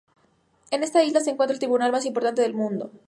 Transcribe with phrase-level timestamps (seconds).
[0.71, 2.89] En esta isla se encuentra el tribunal más importante del mundo.